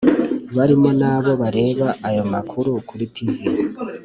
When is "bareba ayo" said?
1.41-2.23